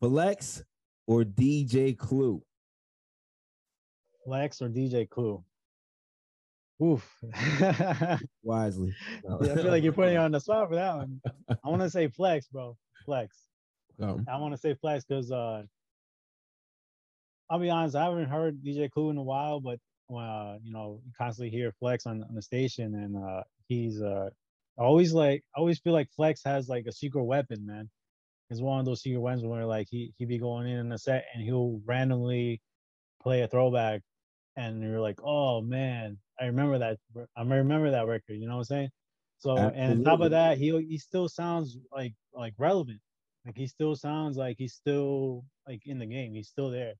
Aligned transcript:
Flex 0.00 0.62
or 1.06 1.24
DJ 1.24 1.96
Clue? 1.96 2.42
Flex 4.24 4.60
or 4.60 4.68
DJ 4.68 5.08
Clue? 5.08 5.42
Oof. 6.82 7.08
Wisely. 8.42 8.94
Yeah, 9.24 9.52
I 9.52 9.54
feel 9.54 9.70
like 9.70 9.82
you're 9.82 9.92
putting 9.92 10.18
on 10.18 10.32
the 10.32 10.40
spot 10.40 10.68
for 10.68 10.74
that 10.74 10.96
one. 10.96 11.20
I 11.48 11.68
want 11.68 11.82
to 11.82 11.90
say 11.90 12.08
Flex, 12.08 12.48
bro. 12.48 12.76
Flex. 13.04 13.36
Um, 14.00 14.26
I 14.30 14.36
want 14.38 14.52
to 14.52 14.58
say 14.58 14.74
Flex 14.74 15.04
because 15.04 15.32
uh, 15.32 15.62
I'll 17.48 17.58
be 17.58 17.70
honest, 17.70 17.96
I 17.96 18.04
haven't 18.04 18.28
heard 18.28 18.62
DJ 18.62 18.90
Clue 18.90 19.10
in 19.10 19.16
a 19.16 19.22
while, 19.22 19.60
but 19.60 19.78
uh, 20.14 20.58
you 20.62 20.72
know, 20.72 21.00
you 21.04 21.12
constantly 21.16 21.50
hear 21.50 21.72
Flex 21.78 22.06
on, 22.06 22.22
on 22.22 22.34
the 22.34 22.42
station, 22.42 22.94
and 22.94 23.16
uh, 23.16 23.42
he's 23.68 24.02
uh, 24.02 24.28
always 24.76 25.12
like, 25.12 25.42
I 25.56 25.60
always 25.60 25.78
feel 25.78 25.92
like 25.92 26.08
Flex 26.14 26.42
has 26.44 26.68
like 26.68 26.86
a 26.86 26.92
secret 26.92 27.24
weapon, 27.24 27.64
man. 27.64 27.88
It's 28.50 28.60
one 28.60 28.78
of 28.78 28.86
those 28.86 29.02
secret 29.02 29.20
weapons 29.20 29.44
where 29.44 29.66
like 29.66 29.88
he 29.90 30.12
he 30.16 30.24
be 30.24 30.38
going 30.38 30.68
in 30.68 30.78
in 30.78 30.92
a 30.92 30.98
set 30.98 31.24
and 31.34 31.42
he'll 31.42 31.80
randomly 31.84 32.60
play 33.22 33.42
a 33.42 33.48
throwback, 33.48 34.02
and 34.56 34.82
you're 34.82 35.00
like, 35.00 35.18
oh 35.22 35.60
man, 35.60 36.18
I 36.40 36.46
remember 36.46 36.78
that, 36.78 36.98
I 37.36 37.42
remember 37.42 37.90
that 37.90 38.06
record. 38.06 38.34
You 38.34 38.46
know 38.46 38.54
what 38.54 38.60
I'm 38.60 38.64
saying? 38.64 38.90
So 39.38 39.56
and 39.56 39.98
on 39.98 40.04
top 40.04 40.20
of 40.20 40.30
that, 40.30 40.58
he 40.58 40.70
he 40.88 40.98
still 40.98 41.28
sounds 41.28 41.76
like 41.92 42.14
like 42.32 42.54
relevant. 42.58 43.00
Like 43.44 43.56
he 43.56 43.66
still 43.66 43.94
sounds 43.94 44.36
like 44.36 44.56
he's 44.58 44.74
still 44.74 45.44
like 45.66 45.82
in 45.86 45.98
the 45.98 46.06
game. 46.06 46.34
He's 46.34 46.48
still 46.48 46.70
there. 46.70 46.94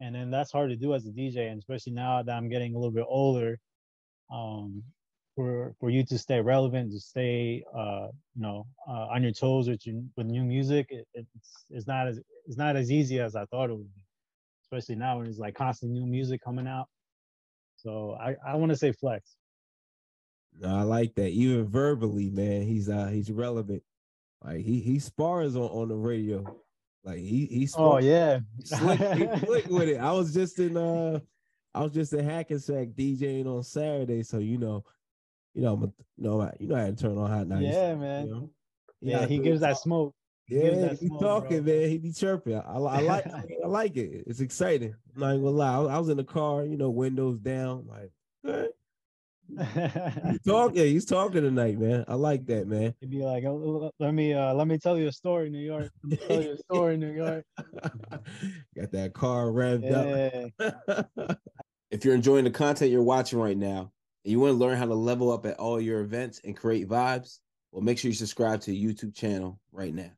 And 0.00 0.14
then 0.14 0.30
that's 0.30 0.50
hard 0.50 0.70
to 0.70 0.76
do 0.76 0.94
as 0.94 1.06
a 1.06 1.10
DJ, 1.10 1.50
and 1.50 1.58
especially 1.58 1.92
now 1.92 2.22
that 2.22 2.34
I'm 2.34 2.48
getting 2.48 2.74
a 2.74 2.78
little 2.78 2.92
bit 2.92 3.04
older, 3.06 3.58
um, 4.32 4.82
for 5.40 5.74
for 5.80 5.88
you 5.88 6.04
to 6.04 6.18
stay 6.18 6.38
relevant, 6.38 6.92
to 6.92 7.00
stay 7.00 7.64
uh, 7.74 8.08
you 8.34 8.42
know, 8.42 8.66
uh, 8.86 9.06
on 9.14 9.22
your 9.22 9.32
toes 9.32 9.70
with 9.70 9.86
your, 9.86 10.02
with 10.16 10.26
new 10.26 10.44
music, 10.44 10.86
it, 10.90 11.06
it's 11.14 11.64
it's 11.70 11.86
not 11.86 12.08
as 12.08 12.20
it's 12.46 12.58
not 12.58 12.76
as 12.76 12.90
easy 12.90 13.20
as 13.20 13.34
I 13.34 13.46
thought 13.46 13.70
it 13.70 13.76
would 13.76 13.94
be. 13.94 14.02
Especially 14.64 14.96
now 14.96 15.16
when 15.16 15.24
there's 15.24 15.38
like 15.38 15.54
constant 15.54 15.92
new 15.92 16.06
music 16.06 16.42
coming 16.44 16.66
out. 16.66 16.88
So 17.76 18.18
I, 18.20 18.36
I 18.46 18.56
want 18.56 18.70
to 18.70 18.76
say 18.76 18.92
flex. 18.92 19.36
I 20.62 20.82
like 20.82 21.14
that. 21.14 21.30
Even 21.30 21.66
verbally, 21.66 22.28
man, 22.28 22.62
he's 22.62 22.90
uh 22.90 23.06
he's 23.06 23.32
relevant. 23.32 23.82
Like 24.44 24.60
he 24.60 24.80
he 24.80 24.98
spars 24.98 25.56
on, 25.56 25.62
on 25.62 25.88
the 25.88 25.96
radio. 25.96 26.54
Like 27.02 27.20
he 27.20 27.46
he 27.46 27.66
Oh 27.78 27.96
yeah. 27.96 28.40
slick, 28.62 28.98
slick 29.46 29.66
with 29.70 29.88
it. 29.88 30.00
I 30.00 30.12
was 30.12 30.34
just 30.34 30.58
in 30.58 30.76
uh 30.76 31.20
I 31.72 31.82
was 31.82 31.92
just 31.92 32.12
in 32.12 32.24
Hackensack 32.24 32.88
DJing 32.88 33.46
on 33.46 33.62
Saturday, 33.62 34.22
so 34.22 34.38
you 34.38 34.58
know, 34.58 34.84
you 35.54 35.62
know, 35.62 35.74
I'm 35.74 35.82
you 35.82 35.92
know, 36.18 36.40
I- 36.42 36.56
you 36.60 36.68
know, 36.68 36.74
I 36.76 36.80
had 36.82 36.96
to 36.96 37.02
turn 37.02 37.18
on 37.18 37.30
hot 37.30 37.46
90. 37.48 37.66
Yeah, 37.66 37.94
man. 37.94 38.26
You 38.26 38.32
know? 38.34 38.50
Yeah, 39.00 39.26
he 39.26 39.38
good 39.38 39.44
gives 39.44 39.60
that 39.60 39.78
smoke. 39.78 40.14
He 40.46 40.56
Yeah, 40.56 40.70
that 40.76 40.98
he 40.98 41.06
smoke, 41.06 41.20
talking, 41.20 41.62
bro. 41.62 41.74
man. 41.74 41.88
He 41.88 41.98
be 41.98 42.12
chirping. 42.12 42.56
I, 42.56 42.60
I, 42.60 42.98
I 42.98 43.00
like, 43.02 43.26
I 43.26 43.66
like 43.66 43.96
it. 43.96 44.24
It's 44.26 44.40
exciting. 44.40 44.94
I'm 45.14 45.20
not 45.20 45.30
even 45.30 45.44
gonna 45.44 45.56
lie. 45.56 45.74
I 45.74 45.78
was, 45.78 45.88
I 45.90 45.98
was 45.98 46.08
in 46.10 46.16
the 46.16 46.24
car, 46.24 46.64
you 46.64 46.76
know, 46.76 46.90
windows 46.90 47.38
down, 47.38 47.86
like, 47.86 48.10
"Good." 48.44 48.70
he's 50.30 50.40
talking. 50.46 50.84
He's 50.84 51.04
talking 51.06 51.42
tonight, 51.42 51.78
man. 51.78 52.04
I 52.06 52.14
like 52.14 52.46
that, 52.46 52.68
man. 52.68 52.94
He'd 53.00 53.10
be 53.10 53.22
like, 53.22 53.42
"Oh, 53.44 53.90
let 53.98 54.14
me 54.14 54.32
uh, 54.32 54.54
let 54.54 54.68
me 54.68 54.78
tell 54.78 54.96
you 54.98 55.08
a 55.08 55.12
story, 55.12 55.50
New 55.50 55.58
York. 55.58 55.90
Let 56.04 56.10
me 56.10 56.16
tell 56.28 56.42
you 56.42 56.52
a 56.52 56.58
story, 56.58 56.96
New 56.96 57.12
York. 57.12 57.44
Got 58.76 58.92
that 58.92 59.12
car 59.12 59.46
revved 59.46 60.50
Yeah. 60.60 60.66
up. 61.26 61.38
if 61.90 62.04
you're 62.04 62.14
enjoying 62.14 62.44
the 62.44 62.50
content 62.50 62.90
you're 62.92 63.02
watching 63.02 63.38
right 63.40 63.56
now, 63.56 63.90
and 64.24 64.32
you 64.32 64.40
want 64.40 64.52
to 64.52 64.58
learn 64.58 64.76
how 64.76 64.86
to 64.86 64.94
level 64.94 65.32
up 65.32 65.46
at 65.46 65.58
all 65.58 65.80
your 65.80 66.00
events 66.00 66.40
and 66.44 66.56
create 66.56 66.88
vibes, 66.88 67.38
well, 67.72 67.82
make 67.82 67.98
sure 67.98 68.10
you 68.10 68.14
subscribe 68.14 68.60
to 68.62 68.70
the 68.70 68.84
YouTube 68.84 69.14
channel 69.14 69.58
right 69.72 69.94
now. 69.94 70.10